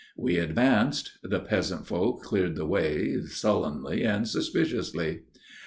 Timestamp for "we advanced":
0.17-1.19